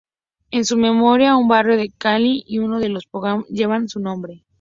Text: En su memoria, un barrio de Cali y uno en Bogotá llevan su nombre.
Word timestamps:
En 0.49 0.65
su 0.65 0.77
memoria, 0.77 1.35
un 1.37 1.47
barrio 1.47 1.77
de 1.77 1.91
Cali 1.95 2.43
y 2.47 2.57
uno 2.57 2.81
en 2.81 2.97
Bogotá 3.11 3.43
llevan 3.51 3.87
su 3.87 3.99
nombre. 3.99 4.43